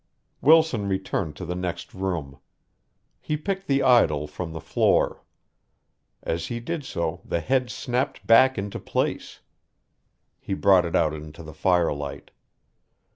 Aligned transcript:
Wilson 0.41 0.87
returned 0.89 1.35
to 1.35 1.45
the 1.45 1.53
next 1.53 1.93
room. 1.93 2.39
He 3.19 3.37
picked 3.37 3.67
the 3.67 3.83
idol 3.83 4.25
from 4.25 4.51
the 4.51 4.59
floor. 4.59 5.21
As 6.23 6.47
he 6.47 6.59
did 6.59 6.83
so 6.83 7.21
the 7.23 7.39
head 7.39 7.69
snapped 7.69 8.25
back 8.25 8.57
into 8.57 8.79
place. 8.79 9.41
He 10.39 10.55
brought 10.55 10.85
it 10.85 10.95
out 10.95 11.13
into 11.13 11.43
the 11.43 11.53
firelight. 11.53 12.31